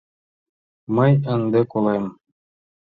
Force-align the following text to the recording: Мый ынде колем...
Мый 0.95 1.11
ынде 1.33 1.61
колем... 1.71 2.05